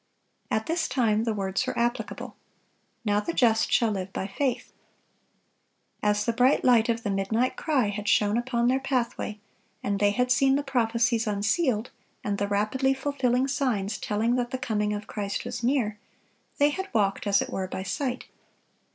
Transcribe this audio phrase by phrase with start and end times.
[0.49, 2.35] At this time the words were applicable,
[3.05, 4.73] "Now the just shall live by faith."
[6.01, 9.37] As the bright light of the "midnight cry" had shone upon their pathway,
[9.83, 11.91] and they had seen the prophecies unsealed,
[12.23, 15.99] and the rapidly fulfilling signs telling that the coming of Christ was near,
[16.57, 18.25] they had walked, as it were, by sight.